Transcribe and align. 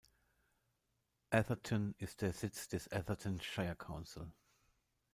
Atherton 1.29 1.93
ist 1.99 2.23
der 2.23 2.33
Sitz 2.33 2.67
des 2.67 2.91
Atherton 2.91 3.39
Shire 3.39 3.75
Council. 3.75 4.31